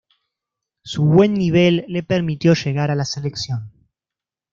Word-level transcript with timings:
Su 0.83 1.03
buen 1.05 1.35
nivel 1.35 1.85
le 1.87 2.01
permitió 2.01 2.55
llegar 2.55 2.89
a 2.89 2.95
la 2.95 3.05
selección. 3.05 3.71